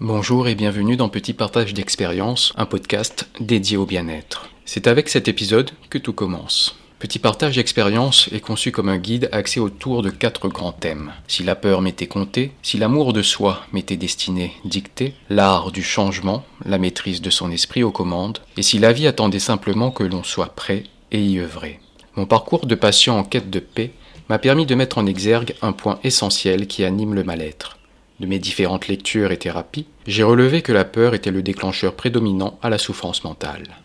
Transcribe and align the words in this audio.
Bonjour 0.00 0.46
et 0.46 0.54
bienvenue 0.54 0.96
dans 0.96 1.08
Petit 1.08 1.32
Partage 1.32 1.74
d'expérience, 1.74 2.52
un 2.56 2.66
podcast 2.66 3.28
dédié 3.40 3.76
au 3.76 3.84
bien-être. 3.84 4.48
C'est 4.64 4.86
avec 4.86 5.08
cet 5.08 5.26
épisode 5.26 5.72
que 5.90 5.98
tout 5.98 6.12
commence. 6.12 6.76
Petit 7.00 7.18
Partage 7.18 7.56
d'expérience 7.56 8.28
est 8.30 8.38
conçu 8.38 8.70
comme 8.70 8.88
un 8.88 8.98
guide 8.98 9.28
axé 9.32 9.58
autour 9.58 10.02
de 10.02 10.10
quatre 10.10 10.46
grands 10.46 10.70
thèmes. 10.70 11.10
Si 11.26 11.42
la 11.42 11.56
peur 11.56 11.82
m'était 11.82 12.06
comptée, 12.06 12.52
si 12.62 12.78
l'amour 12.78 13.12
de 13.12 13.22
soi 13.22 13.66
m'était 13.72 13.96
destiné, 13.96 14.52
dicté, 14.64 15.14
l'art 15.30 15.72
du 15.72 15.82
changement, 15.82 16.44
la 16.64 16.78
maîtrise 16.78 17.20
de 17.20 17.30
son 17.30 17.50
esprit 17.50 17.82
aux 17.82 17.90
commandes, 17.90 18.38
et 18.56 18.62
si 18.62 18.78
la 18.78 18.92
vie 18.92 19.08
attendait 19.08 19.40
simplement 19.40 19.90
que 19.90 20.04
l'on 20.04 20.22
soit 20.22 20.54
prêt 20.54 20.84
et 21.10 21.20
y 21.20 21.40
œuvrer. 21.40 21.80
Mon 22.14 22.24
parcours 22.24 22.66
de 22.66 22.76
patient 22.76 23.18
en 23.18 23.24
quête 23.24 23.50
de 23.50 23.58
paix 23.58 23.90
m'a 24.28 24.38
permis 24.38 24.64
de 24.64 24.76
mettre 24.76 24.98
en 24.98 25.06
exergue 25.06 25.56
un 25.60 25.72
point 25.72 25.98
essentiel 26.04 26.68
qui 26.68 26.84
anime 26.84 27.14
le 27.14 27.24
mal-être 27.24 27.77
de 28.20 28.26
mes 28.26 28.38
différentes 28.38 28.88
lectures 28.88 29.32
et 29.32 29.38
thérapies, 29.38 29.86
j'ai 30.06 30.22
relevé 30.22 30.62
que 30.62 30.72
la 30.72 30.84
peur 30.84 31.14
était 31.14 31.30
le 31.30 31.42
déclencheur 31.42 31.94
prédominant 31.94 32.58
à 32.62 32.70
la 32.70 32.78
souffrance 32.78 33.24
mentale. 33.24 33.76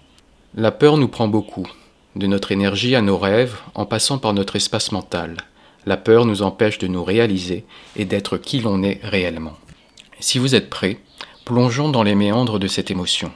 La 0.55 0.71
peur 0.71 0.97
nous 0.97 1.07
prend 1.07 1.27
beaucoup, 1.27 1.67
de 2.15 2.27
notre 2.27 2.51
énergie 2.51 2.95
à 2.95 3.01
nos 3.01 3.17
rêves, 3.17 3.57
en 3.75 3.85
passant 3.85 4.17
par 4.17 4.33
notre 4.33 4.55
espace 4.55 4.91
mental. 4.91 5.37
La 5.85 5.97
peur 5.97 6.25
nous 6.25 6.41
empêche 6.41 6.77
de 6.77 6.87
nous 6.87 7.03
réaliser 7.03 7.65
et 7.95 8.05
d'être 8.05 8.37
qui 8.37 8.59
l'on 8.59 8.83
est 8.83 8.99
réellement. 9.03 9.57
Si 10.19 10.39
vous 10.39 10.55
êtes 10.55 10.69
prêts, 10.69 10.99
plongeons 11.45 11.89
dans 11.89 12.03
les 12.03 12.15
méandres 12.15 12.59
de 12.59 12.67
cette 12.67 12.91
émotion. 12.91 13.31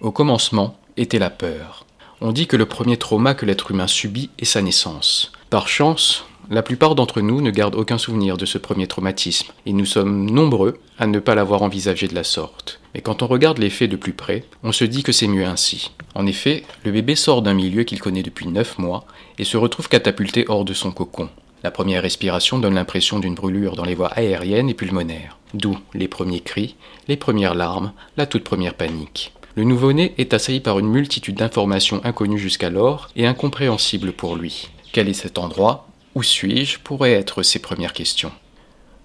Au 0.00 0.10
commencement 0.10 0.78
était 0.96 1.18
la 1.18 1.30
peur. 1.30 1.84
On 2.20 2.32
dit 2.32 2.46
que 2.46 2.56
le 2.56 2.66
premier 2.66 2.96
trauma 2.96 3.34
que 3.34 3.46
l'être 3.46 3.70
humain 3.70 3.86
subit 3.86 4.30
est 4.38 4.44
sa 4.44 4.60
naissance. 4.60 5.32
Par 5.48 5.68
chance, 5.68 6.24
la 6.50 6.62
plupart 6.62 6.96
d'entre 6.96 7.20
nous 7.20 7.40
ne 7.40 7.52
gardent 7.52 7.76
aucun 7.76 7.96
souvenir 7.96 8.36
de 8.36 8.44
ce 8.44 8.58
premier 8.58 8.88
traumatisme, 8.88 9.52
et 9.66 9.72
nous 9.72 9.86
sommes 9.86 10.28
nombreux 10.28 10.78
à 10.98 11.06
ne 11.06 11.20
pas 11.20 11.36
l'avoir 11.36 11.62
envisagé 11.62 12.08
de 12.08 12.14
la 12.14 12.24
sorte. 12.24 12.80
Et 12.96 13.02
quand 13.02 13.22
on 13.22 13.28
regarde 13.28 13.58
les 13.58 13.70
faits 13.70 13.90
de 13.90 13.96
plus 13.96 14.12
près, 14.12 14.42
on 14.64 14.72
se 14.72 14.84
dit 14.84 15.04
que 15.04 15.12
c'est 15.12 15.28
mieux 15.28 15.46
ainsi. 15.46 15.92
En 16.16 16.26
effet, 16.26 16.64
le 16.84 16.90
bébé 16.90 17.14
sort 17.14 17.42
d'un 17.42 17.54
milieu 17.54 17.84
qu'il 17.84 18.00
connaît 18.00 18.24
depuis 18.24 18.48
9 18.48 18.78
mois 18.78 19.04
et 19.38 19.44
se 19.44 19.56
retrouve 19.56 19.88
catapulté 19.88 20.44
hors 20.48 20.64
de 20.64 20.74
son 20.74 20.90
cocon. 20.90 21.28
La 21.62 21.70
première 21.70 22.02
respiration 22.02 22.58
donne 22.58 22.74
l'impression 22.74 23.20
d'une 23.20 23.36
brûlure 23.36 23.76
dans 23.76 23.84
les 23.84 23.94
voies 23.94 24.08
aériennes 24.08 24.70
et 24.70 24.74
pulmonaires, 24.74 25.38
d'où 25.54 25.78
les 25.94 26.08
premiers 26.08 26.40
cris, 26.40 26.74
les 27.06 27.16
premières 27.16 27.54
larmes, 27.54 27.92
la 28.16 28.26
toute 28.26 28.44
première 28.44 28.74
panique. 28.74 29.32
Le 29.54 29.62
nouveau-né 29.62 30.14
est 30.18 30.34
assailli 30.34 30.60
par 30.60 30.80
une 30.80 30.88
multitude 30.88 31.36
d'informations 31.36 32.00
inconnues 32.02 32.38
jusqu'alors 32.38 33.08
et 33.14 33.26
incompréhensibles 33.26 34.12
pour 34.12 34.34
lui. 34.34 34.70
Quel 34.92 35.08
est 35.08 35.12
cet 35.12 35.38
endroit? 35.38 35.86
Où 36.14 36.22
suis-je 36.22 36.78
pourraient 36.78 37.12
être 37.12 37.42
ses 37.42 37.58
premières 37.58 37.92
questions. 37.92 38.32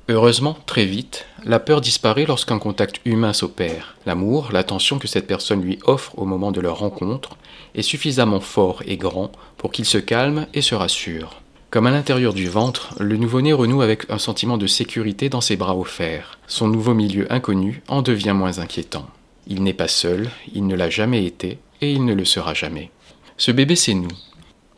Heureusement, 0.07 0.55
très 0.67 0.85
vite, 0.85 1.25
la 1.43 1.59
peur 1.59 1.81
disparaît 1.81 2.25
lorsqu'un 2.25 2.59
contact 2.59 3.01
humain 3.05 3.33
s'opère. 3.33 3.95
L'amour, 4.05 4.49
l'attention 4.51 4.99
que 4.99 5.07
cette 5.07 5.25
personne 5.25 5.63
lui 5.63 5.79
offre 5.85 6.17
au 6.19 6.25
moment 6.25 6.51
de 6.51 6.61
leur 6.61 6.77
rencontre, 6.77 7.37
est 7.73 7.81
suffisamment 7.81 8.39
fort 8.39 8.83
et 8.85 8.97
grand 8.97 9.31
pour 9.57 9.71
qu'il 9.71 9.85
se 9.85 9.97
calme 9.97 10.45
et 10.53 10.61
se 10.61 10.75
rassure. 10.75 11.41
Comme 11.71 11.87
à 11.87 11.91
l'intérieur 11.91 12.33
du 12.33 12.47
ventre, 12.47 12.93
le 12.99 13.17
nouveau-né 13.17 13.51
renoue 13.51 13.81
avec 13.81 14.09
un 14.09 14.19
sentiment 14.19 14.57
de 14.57 14.67
sécurité 14.67 15.27
dans 15.27 15.41
ses 15.41 15.57
bras 15.57 15.75
offerts. 15.75 16.37
Son 16.47 16.67
nouveau 16.67 16.93
milieu 16.93 17.31
inconnu 17.33 17.81
en 17.87 18.03
devient 18.03 18.33
moins 18.35 18.59
inquiétant. 18.59 19.07
Il 19.47 19.63
n'est 19.63 19.73
pas 19.73 19.87
seul, 19.87 20.29
il 20.53 20.67
ne 20.67 20.75
l'a 20.75 20.89
jamais 20.89 21.25
été, 21.25 21.57
et 21.81 21.91
il 21.91 22.05
ne 22.05 22.13
le 22.13 22.25
sera 22.25 22.53
jamais. 22.53 22.91
Ce 23.37 23.51
bébé, 23.51 23.75
c'est 23.75 23.95
nous. 23.95 24.07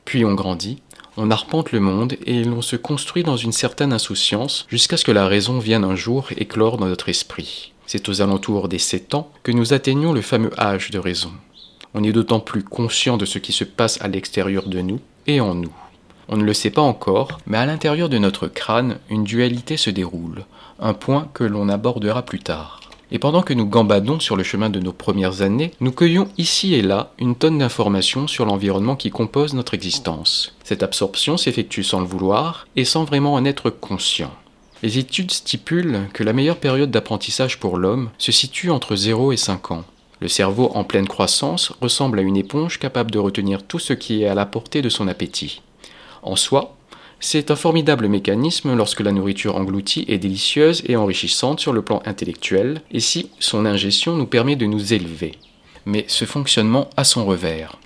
Puis 0.05 0.23
on 0.23 0.33
grandit, 0.33 0.81
on 1.17 1.31
arpente 1.31 1.71
le 1.71 1.79
monde 1.79 2.15
et 2.25 2.43
l'on 2.43 2.61
se 2.61 2.75
construit 2.75 3.23
dans 3.23 3.37
une 3.37 3.51
certaine 3.51 3.91
insouciance 3.91 4.67
jusqu'à 4.69 4.97
ce 4.97 5.03
que 5.03 5.11
la 5.11 5.27
raison 5.27 5.57
vienne 5.57 5.83
un 5.83 5.95
jour 5.95 6.27
éclore 6.37 6.77
dans 6.77 6.85
notre 6.85 7.09
esprit. 7.09 7.73
C'est 7.87 8.07
aux 8.07 8.21
alentours 8.21 8.69
des 8.69 8.79
sept 8.79 9.15
ans 9.15 9.31
que 9.43 9.51
nous 9.51 9.73
atteignons 9.73 10.13
le 10.13 10.21
fameux 10.21 10.51
âge 10.59 10.91
de 10.91 10.99
raison. 10.99 11.31
On 11.93 12.03
est 12.03 12.11
d'autant 12.11 12.39
plus 12.39 12.63
conscient 12.63 13.17
de 13.17 13.25
ce 13.25 13.39
qui 13.39 13.51
se 13.51 13.63
passe 13.63 13.99
à 14.01 14.07
l'extérieur 14.07 14.67
de 14.67 14.81
nous 14.81 14.99
et 15.25 15.41
en 15.41 15.55
nous. 15.55 15.73
On 16.29 16.37
ne 16.37 16.43
le 16.43 16.53
sait 16.53 16.69
pas 16.69 16.81
encore, 16.81 17.39
mais 17.47 17.57
à 17.57 17.65
l'intérieur 17.65 18.09
de 18.09 18.17
notre 18.17 18.47
crâne, 18.47 18.99
une 19.09 19.23
dualité 19.23 19.77
se 19.77 19.89
déroule, 19.89 20.45
un 20.79 20.93
point 20.93 21.29
que 21.33 21.43
l'on 21.43 21.69
abordera 21.69 22.23
plus 22.23 22.39
tard. 22.39 22.81
Et 23.11 23.19
pendant 23.19 23.41
que 23.41 23.53
nous 23.53 23.65
gambadons 23.65 24.19
sur 24.19 24.35
le 24.35 24.43
chemin 24.43 24.69
de 24.69 24.79
nos 24.79 24.91
premières 24.91 25.41
années, 25.41 25.71
nous 25.79 25.91
cueillons 25.91 26.27
ici 26.37 26.73
et 26.73 26.81
là 26.81 27.13
une 27.19 27.35
tonne 27.35 27.57
d'informations 27.57 28.27
sur 28.27 28.45
l'environnement 28.45 28.97
qui 28.97 29.11
compose 29.11 29.53
notre 29.53 29.73
existence. 29.73 30.53
Cette 30.63 30.83
absorption 30.83 31.37
s'effectue 31.37 31.83
sans 31.83 32.01
le 32.01 32.05
vouloir 32.05 32.67
et 32.75 32.83
sans 32.83 33.05
vraiment 33.05 33.33
en 33.33 33.45
être 33.45 33.69
conscient. 33.69 34.31
Les 34.83 34.97
études 34.99 35.31
stipulent 35.31 36.01
que 36.13 36.23
la 36.23 36.33
meilleure 36.33 36.57
période 36.57 36.91
d'apprentissage 36.91 37.59
pour 37.59 37.77
l'homme 37.77 38.09
se 38.17 38.31
situe 38.31 38.69
entre 38.69 38.95
0 38.95 39.31
et 39.31 39.37
5 39.37 39.71
ans. 39.71 39.85
Le 40.19 40.27
cerveau 40.27 40.71
en 40.75 40.83
pleine 40.83 41.07
croissance 41.07 41.71
ressemble 41.81 42.19
à 42.19 42.23
une 42.23 42.37
éponge 42.37 42.77
capable 42.79 43.11
de 43.11 43.19
retenir 43.19 43.63
tout 43.63 43.79
ce 43.79 43.93
qui 43.93 44.23
est 44.23 44.27
à 44.27 44.35
la 44.35 44.45
portée 44.45 44.81
de 44.81 44.89
son 44.89 45.07
appétit. 45.07 45.61
En 46.23 46.35
soi, 46.35 46.76
c'est 47.19 47.49
un 47.51 47.55
formidable 47.55 48.07
mécanisme 48.07 48.75
lorsque 48.75 48.99
la 48.99 49.11
nourriture 49.11 49.55
engloutie 49.55 50.05
est 50.07 50.19
délicieuse 50.19 50.83
et 50.87 50.95
enrichissante 50.95 51.59
sur 51.59 51.73
le 51.73 51.81
plan 51.81 52.01
intellectuel, 52.05 52.81
et 52.91 52.99
si 52.99 53.29
son 53.39 53.65
ingestion 53.65 54.15
nous 54.15 54.27
permet 54.27 54.55
de 54.55 54.65
nous 54.65 54.93
élever. 54.93 55.33
Mais 55.85 56.05
ce 56.07 56.25
fonctionnement 56.25 56.89
a 56.95 57.03
son 57.03 57.25
revers. 57.25 57.79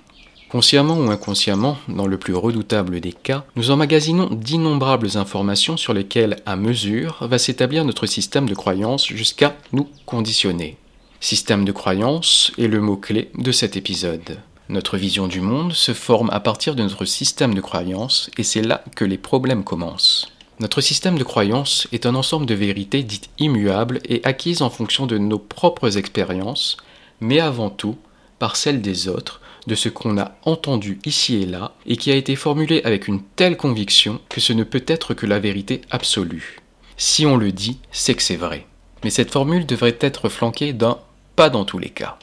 Consciemment 0.50 0.98
ou 0.98 1.10
inconsciemment, 1.10 1.78
dans 1.88 2.06
le 2.06 2.18
plus 2.18 2.34
redoutable 2.34 3.00
des 3.00 3.14
cas, 3.14 3.46
nous 3.56 3.70
emmagasinons 3.70 4.28
d'innombrables 4.30 5.16
informations 5.16 5.78
sur 5.78 5.94
lesquelles, 5.94 6.36
à 6.44 6.56
mesure, 6.56 7.16
va 7.22 7.38
s'établir 7.38 7.86
notre 7.86 8.04
système 8.04 8.46
de 8.46 8.54
croyance 8.54 9.06
jusqu'à 9.06 9.56
nous 9.72 9.88
conditionner. 10.04 10.76
Système 11.20 11.64
de 11.64 11.72
croyance 11.72 12.52
est 12.58 12.66
le 12.66 12.82
mot-clé 12.82 13.30
de 13.38 13.50
cet 13.50 13.76
épisode. 13.76 14.40
Notre 14.72 14.96
vision 14.96 15.28
du 15.28 15.42
monde 15.42 15.74
se 15.74 15.92
forme 15.92 16.30
à 16.30 16.40
partir 16.40 16.74
de 16.74 16.82
notre 16.82 17.04
système 17.04 17.52
de 17.52 17.60
croyances 17.60 18.30
et 18.38 18.42
c'est 18.42 18.62
là 18.62 18.82
que 18.96 19.04
les 19.04 19.18
problèmes 19.18 19.64
commencent. 19.64 20.32
Notre 20.60 20.80
système 20.80 21.18
de 21.18 21.24
croyances 21.24 21.86
est 21.92 22.06
un 22.06 22.14
ensemble 22.14 22.46
de 22.46 22.54
vérités 22.54 23.02
dites 23.02 23.28
immuables 23.38 24.00
et 24.08 24.22
acquises 24.24 24.62
en 24.62 24.70
fonction 24.70 25.04
de 25.04 25.18
nos 25.18 25.38
propres 25.38 25.98
expériences, 25.98 26.78
mais 27.20 27.38
avant 27.38 27.68
tout 27.68 27.98
par 28.38 28.56
celles 28.56 28.80
des 28.80 29.08
autres, 29.08 29.42
de 29.66 29.74
ce 29.74 29.90
qu'on 29.90 30.16
a 30.16 30.36
entendu 30.46 31.00
ici 31.04 31.42
et 31.42 31.46
là, 31.46 31.74
et 31.84 31.98
qui 31.98 32.10
a 32.10 32.16
été 32.16 32.34
formulé 32.34 32.80
avec 32.84 33.08
une 33.08 33.20
telle 33.36 33.58
conviction 33.58 34.22
que 34.30 34.40
ce 34.40 34.54
ne 34.54 34.64
peut 34.64 34.84
être 34.86 35.12
que 35.12 35.26
la 35.26 35.38
vérité 35.38 35.82
absolue. 35.90 36.60
Si 36.96 37.26
on 37.26 37.36
le 37.36 37.52
dit, 37.52 37.78
c'est 37.90 38.14
que 38.14 38.22
c'est 38.22 38.36
vrai. 38.36 38.66
Mais 39.04 39.10
cette 39.10 39.32
formule 39.32 39.66
devrait 39.66 39.98
être 40.00 40.30
flanquée 40.30 40.72
d'un 40.72 40.96
pas 41.36 41.50
dans 41.50 41.66
tous 41.66 41.78
les 41.78 41.90
cas. 41.90 42.16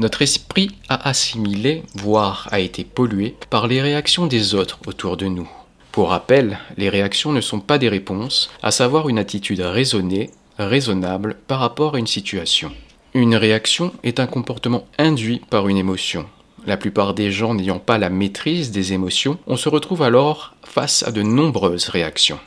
Notre 0.00 0.22
esprit 0.22 0.70
a 0.88 1.10
assimilé, 1.10 1.82
voire 1.94 2.48
a 2.50 2.60
été 2.60 2.84
pollué, 2.84 3.34
par 3.50 3.66
les 3.66 3.82
réactions 3.82 4.26
des 4.26 4.54
autres 4.54 4.78
autour 4.86 5.18
de 5.18 5.26
nous. 5.26 5.46
Pour 5.92 6.08
rappel, 6.08 6.58
les 6.78 6.88
réactions 6.88 7.32
ne 7.32 7.42
sont 7.42 7.60
pas 7.60 7.76
des 7.76 7.90
réponses, 7.90 8.50
à 8.62 8.70
savoir 8.70 9.10
une 9.10 9.18
attitude 9.18 9.60
raisonnée, 9.60 10.30
raisonnable 10.58 11.36
par 11.46 11.60
rapport 11.60 11.96
à 11.96 11.98
une 11.98 12.06
situation. 12.06 12.72
Une 13.12 13.36
réaction 13.36 13.92
est 14.02 14.20
un 14.20 14.26
comportement 14.26 14.86
induit 14.96 15.42
par 15.50 15.68
une 15.68 15.76
émotion. 15.76 16.24
La 16.64 16.78
plupart 16.78 17.12
des 17.12 17.30
gens 17.30 17.52
n'ayant 17.52 17.78
pas 17.78 17.98
la 17.98 18.08
maîtrise 18.08 18.70
des 18.70 18.94
émotions, 18.94 19.38
on 19.46 19.58
se 19.58 19.68
retrouve 19.68 20.00
alors 20.00 20.54
face 20.64 21.02
à 21.02 21.12
de 21.12 21.20
nombreuses 21.20 21.88
réactions. 21.88 22.40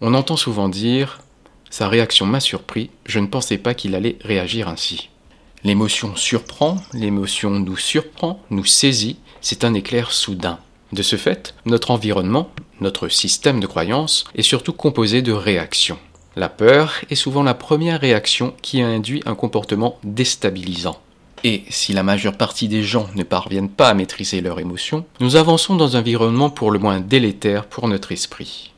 On 0.00 0.14
entend 0.14 0.38
souvent 0.38 0.70
dire⁇ 0.70 1.20
Sa 1.68 1.86
réaction 1.86 2.24
m'a 2.24 2.40
surpris, 2.40 2.88
je 3.04 3.18
ne 3.18 3.26
pensais 3.26 3.58
pas 3.58 3.74
qu'il 3.74 3.94
allait 3.94 4.16
réagir 4.22 4.68
ainsi⁇ 4.68 4.96
L'émotion 5.64 6.14
surprend, 6.14 6.76
l'émotion 6.92 7.48
nous 7.48 7.78
surprend, 7.78 8.38
nous 8.50 8.66
saisit, 8.66 9.16
c'est 9.40 9.64
un 9.64 9.72
éclair 9.72 10.12
soudain. 10.12 10.58
De 10.92 11.02
ce 11.02 11.16
fait, 11.16 11.54
notre 11.64 11.90
environnement, 11.90 12.50
notre 12.82 13.08
système 13.08 13.60
de 13.60 13.66
croyance 13.66 14.24
est 14.34 14.42
surtout 14.42 14.74
composé 14.74 15.22
de 15.22 15.32
réactions. 15.32 15.98
La 16.36 16.50
peur 16.50 16.96
est 17.08 17.14
souvent 17.14 17.42
la 17.42 17.54
première 17.54 17.98
réaction 17.98 18.52
qui 18.60 18.82
induit 18.82 19.22
un 19.24 19.34
comportement 19.34 19.98
déstabilisant. 20.04 21.00
Et 21.44 21.64
si 21.70 21.94
la 21.94 22.02
majeure 22.02 22.36
partie 22.36 22.68
des 22.68 22.82
gens 22.82 23.08
ne 23.14 23.22
parviennent 23.22 23.70
pas 23.70 23.88
à 23.88 23.94
maîtriser 23.94 24.42
leurs 24.42 24.60
émotions, 24.60 25.06
nous 25.20 25.36
avançons 25.36 25.76
dans 25.76 25.96
un 25.96 26.00
environnement 26.00 26.50
pour 26.50 26.72
le 26.72 26.78
moins 26.78 27.00
délétère 27.00 27.64
pour 27.64 27.88
notre 27.88 28.12
esprit. 28.12 28.73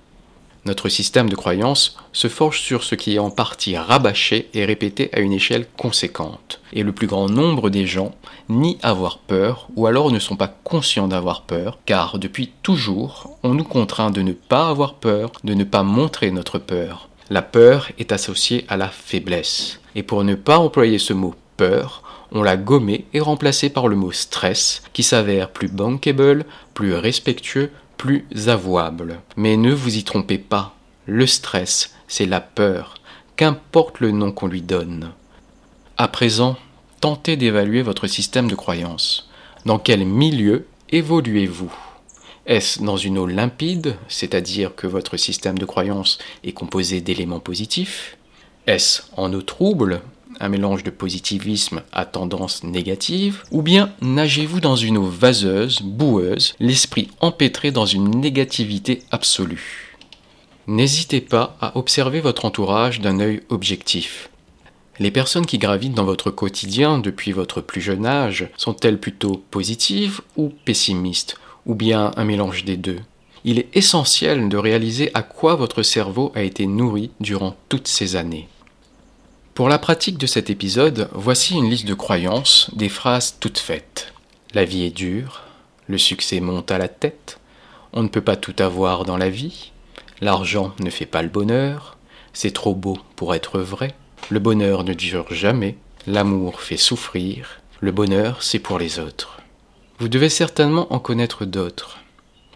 Notre 0.67 0.89
système 0.89 1.31
de 1.31 1.37
croyance 1.37 1.97
se 2.13 2.27
forge 2.27 2.61
sur 2.61 2.83
ce 2.83 2.97
qui 2.97 3.15
est 3.15 3.21
en 3.21 3.31
partie 3.31 3.77
rabâché 3.77 4.49
et 4.53 4.65
répété 4.65 5.11
à 5.13 5.21
une 5.21 5.33
échelle 5.33 5.65
conséquente. 5.77 6.61
Et 6.73 6.83
le 6.83 6.91
plus 6.91 7.07
grand 7.07 7.29
nombre 7.29 7.71
des 7.71 7.87
gens 7.87 8.17
nient 8.49 8.77
avoir 8.83 9.19
peur 9.19 9.69
ou 9.77 9.87
alors 9.87 10.11
ne 10.11 10.19
sont 10.19 10.35
pas 10.35 10.53
conscients 10.65 11.07
d'avoir 11.07 11.43
peur, 11.43 11.79
car 11.87 12.19
depuis 12.19 12.51
toujours, 12.65 13.39
on 13.45 13.55
nous 13.55 13.63
contraint 13.63 14.11
de 14.11 14.23
ne 14.23 14.33
pas 14.33 14.69
avoir 14.69 14.95
peur, 14.95 15.31
de 15.45 15.55
ne 15.55 15.63
pas 15.63 15.85
montrer 15.85 16.33
notre 16.33 16.59
peur. 16.59 17.09
La 17.31 17.43
peur 17.43 17.93
est 18.01 18.11
associée 18.11 18.65
à 18.69 18.77
la 18.77 18.89
faiblesse. 18.89 19.79
Et 19.95 20.03
pour 20.03 20.25
ne 20.25 20.35
pas 20.35 20.59
employer 20.59 20.99
ce 20.99 21.12
mot 21.12 21.37
peur, 21.57 22.03
on 22.33 22.43
l'a 22.43 22.57
gommé 22.57 23.05
et 23.15 23.21
remplacé 23.21 23.71
par 23.71 23.87
le 23.87 23.95
mot 23.95 24.11
stress, 24.11 24.83
qui 24.93 25.05
s'avère 25.05 25.51
plus 25.51 25.69
bankable, 25.69 26.45
plus 26.75 26.95
respectueux, 26.95 27.71
plus 27.97 28.27
avouable. 28.47 29.21
Mais 29.37 29.57
ne 29.57 29.73
vous 29.73 29.97
y 29.97 30.05
trompez 30.05 30.39
pas, 30.39 30.75
le 31.07 31.27
stress, 31.27 31.95
c'est 32.09 32.27
la 32.27 32.41
peur, 32.41 32.95
qu'importe 33.37 34.01
le 34.01 34.11
nom 34.11 34.33
qu'on 34.33 34.49
lui 34.49 34.63
donne. 34.63 35.13
À 35.97 36.09
présent, 36.09 36.57
tentez 37.01 37.37
d'évaluer 37.37 37.83
votre 37.83 38.07
système 38.07 38.49
de 38.49 38.55
croyance. 38.55 39.29
Dans 39.65 39.79
quel 39.79 40.05
milieu 40.05 40.67
évoluez-vous? 40.91 41.73
Est-ce 42.47 42.83
dans 42.83 42.97
une 42.97 43.19
eau 43.19 43.27
limpide, 43.27 43.97
c'est-à-dire 44.09 44.77
que 44.77 44.87
votre 44.87 45.17
système 45.17 45.59
de 45.59 45.65
croyance 45.65 46.19
est 46.45 46.53
composé 46.53 47.01
d'éléments 47.01 47.41
positifs? 47.41 48.17
Est-ce 48.67 49.03
en 49.17 49.33
eau 49.33 49.43
trouble, 49.43 50.03
un 50.41 50.49
mélange 50.49 50.83
de 50.83 50.91
positivisme 50.91 51.83
à 51.93 52.05
tendance 52.05 52.65
négative 52.65 53.43
Ou 53.50 53.62
bien 53.62 53.93
nagez-vous 54.00 54.61
dans 54.61 54.77
une 54.77 54.99
eau 54.99 55.09
vaseuse, 55.09 55.83
boueuse, 55.83 56.55
l'esprit 56.61 57.09
empêtré 57.21 57.71
dans 57.71 57.87
une 57.87 58.11
négativité 58.11 59.03
absolue 59.11 59.97
N'hésitez 60.67 61.21
pas 61.21 61.56
à 61.61 61.79
observer 61.79 62.21
votre 62.21 62.44
entourage 62.44 63.00
d'un 63.00 63.21
œil 63.21 63.43
objectif. 63.50 64.31
Les 64.99 65.11
personnes 65.11 65.47
qui 65.47 65.59
gravitent 65.59 65.94
dans 65.94 66.05
votre 66.05 66.31
quotidien 66.31 66.99
depuis 66.99 67.31
votre 67.33 67.61
plus 67.61 67.81
jeune 67.81 68.06
âge 68.06 68.49
sont-elles 68.56 68.99
plutôt 68.99 69.44
positives 69.50 70.23
ou 70.37 70.49
pessimistes, 70.65 71.37
ou 71.67 71.75
bien 71.75 72.11
un 72.17 72.25
mélange 72.25 72.65
des 72.65 72.77
deux? 72.77 72.99
Il 73.44 73.61
est 73.61 73.69
essentiel 73.77 74.49
de 74.49 74.56
réaliser 74.56 75.11
à 75.15 75.23
quoi 75.23 75.55
votre 75.55 75.85
cerveau 75.85 76.33
a 76.35 76.43
été 76.43 76.67
nourri 76.67 77.11
durant 77.21 77.55
toutes 77.69 77.87
ces 77.87 78.17
années. 78.17 78.49
Pour 79.56 79.70
la 79.70 79.79
pratique 79.79 80.19
de 80.19 80.26
cet 80.26 80.50
épisode, 80.50 81.08
voici 81.14 81.55
une 81.55 81.70
liste 81.70 81.87
de 81.87 81.94
croyances, 81.94 82.69
des 82.75 82.91
phrases 82.91 83.38
toutes 83.41 83.56
faites. 83.56 84.12
La 84.53 84.67
vie 84.67 84.85
est 84.85 84.91
dure, 84.91 85.44
le 85.87 85.97
succès 85.97 86.41
monte 86.41 86.70
à 86.70 86.76
la 86.76 86.88
tête, 86.88 87.41
on 87.94 88.03
ne 88.03 88.08
peut 88.08 88.20
pas 88.20 88.37
tout 88.37 88.55
avoir 88.58 89.06
dans 89.06 89.17
la 89.17 89.31
vie, 89.31 89.73
l'argent 90.20 90.75
ne 90.81 90.91
fait 90.91 91.06
pas 91.06 91.23
le 91.23 91.31
bonheur, 91.31 91.97
c'est 92.35 92.53
trop 92.53 92.75
beau 92.75 92.99
pour 93.17 93.35
être 93.35 93.58
vrai, 93.58 93.94
le 94.29 94.41
bonheur 94.41 94.85
ne 94.85 94.93
dure 94.93 95.32
jamais, 95.32 95.79
l'amour 96.06 96.61
fait 96.61 96.76
souffrir, 96.76 97.62
le 97.81 97.93
bonheur 97.93 98.43
c'est 98.43 98.59
pour 98.59 98.79
les 98.79 98.99
autres. 98.99 99.41
Vous 99.99 100.09
devez 100.11 100.29
certainement 100.29 100.93
en 100.93 100.99
connaître 100.99 101.47
d'autres. 101.47 101.97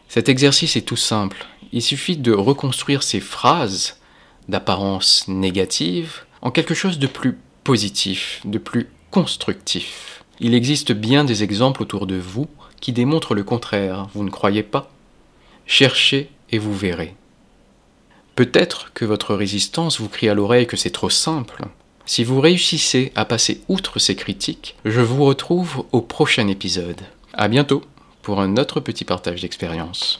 Cet 0.08 0.28
exercice 0.28 0.76
est 0.76 0.82
tout 0.82 0.96
simple. 0.96 1.46
Il 1.72 1.80
suffit 1.80 2.18
de 2.18 2.32
reconstruire 2.32 3.02
ces 3.02 3.20
phrases 3.20 3.96
d'apparence 4.50 5.28
négative 5.28 6.24
en 6.42 6.50
quelque 6.50 6.74
chose 6.74 6.98
de 6.98 7.06
plus 7.06 7.38
positif, 7.64 8.40
de 8.44 8.58
plus 8.58 8.88
constructif. 9.10 10.24
Il 10.40 10.54
existe 10.54 10.92
bien 10.92 11.24
des 11.24 11.42
exemples 11.42 11.82
autour 11.82 12.06
de 12.06 12.16
vous 12.16 12.48
qui 12.80 12.92
démontrent 12.92 13.34
le 13.34 13.44
contraire, 13.44 14.08
vous 14.14 14.24
ne 14.24 14.30
croyez 14.30 14.62
pas? 14.62 14.90
Cherchez 15.66 16.30
et 16.50 16.58
vous 16.58 16.74
verrez. 16.74 17.14
Peut-être 18.34 18.92
que 18.94 19.04
votre 19.04 19.34
résistance 19.34 20.00
vous 20.00 20.08
crie 20.08 20.28
à 20.28 20.34
l'oreille 20.34 20.66
que 20.66 20.78
c'est 20.78 20.90
trop 20.90 21.10
simple. 21.10 21.62
Si 22.06 22.24
vous 22.24 22.40
réussissez 22.40 23.12
à 23.14 23.24
passer 23.24 23.60
outre 23.68 24.00
ces 24.00 24.16
critiques, 24.16 24.76
je 24.84 25.00
vous 25.00 25.24
retrouve 25.24 25.84
au 25.92 26.00
prochain 26.00 26.48
épisode. 26.48 27.02
À 27.34 27.46
bientôt 27.48 27.82
pour 28.22 28.40
un 28.40 28.56
autre 28.56 28.80
petit 28.80 29.04
partage 29.04 29.42
d'expérience. 29.42 30.18